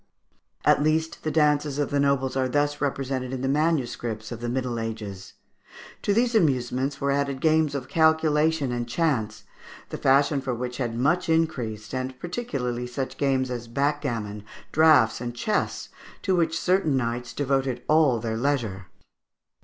At 0.65 0.81
least 0.81 1.21
the 1.21 1.29
dances 1.29 1.77
of 1.77 1.91
the 1.91 1.99
nobles 1.99 2.35
are 2.35 2.49
thus 2.49 2.81
represented 2.81 3.31
in 3.33 3.41
the 3.43 3.47
MSS. 3.47 4.31
of 4.31 4.39
the 4.41 4.49
Middle 4.49 4.79
Ages. 4.79 5.33
To 6.01 6.11
these 6.11 6.33
amusements 6.33 6.99
were 6.99 7.11
added 7.11 7.39
games 7.39 7.75
of 7.75 7.87
calculation 7.87 8.71
and 8.71 8.87
chance, 8.89 9.43
the 9.89 9.99
fashion 9.99 10.41
for 10.41 10.55
which 10.55 10.77
had 10.77 10.97
much 10.97 11.29
increased, 11.29 11.93
and 11.93 12.19
particularly 12.19 12.87
such 12.87 13.17
games 13.19 13.51
as 13.51 13.67
backgammon, 13.67 14.43
draughts, 14.71 15.21
and 15.21 15.35
chess, 15.35 15.89
to 16.23 16.35
which 16.35 16.57
certain 16.59 16.97
knights 16.97 17.31
devoted 17.31 17.83
all 17.87 18.17
their 18.19 18.37
leisure. 18.37 18.87